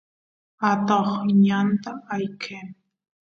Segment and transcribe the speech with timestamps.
[0.69, 1.09] atoq
[1.43, 2.67] ñanta ayqen